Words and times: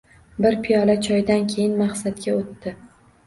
Bir 0.45 0.55
piyola 0.67 0.95
choydan 1.07 1.45
keyin 1.53 1.77
maqsadga 1.83 2.33
o‘tdi. 2.39 2.73